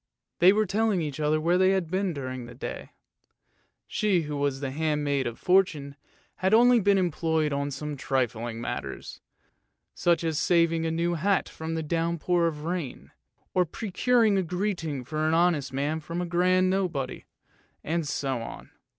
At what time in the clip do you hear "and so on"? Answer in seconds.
17.83-18.71